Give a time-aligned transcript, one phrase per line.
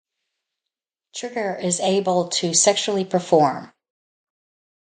[1.15, 3.71] Trigger is able to sexually perform.